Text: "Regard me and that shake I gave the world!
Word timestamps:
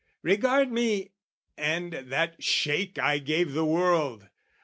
"Regard 0.23 0.71
me 0.71 1.11
and 1.55 1.93
that 1.93 2.41
shake 2.43 2.97
I 2.97 3.19
gave 3.19 3.51
the 3.51 3.63
world! 3.65 4.29